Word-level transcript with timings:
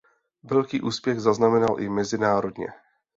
Velký 0.43 0.81
úspěch 0.81 1.19
zaznamenal 1.19 1.79
i 1.81 1.89
mezinárodně. 1.89 2.67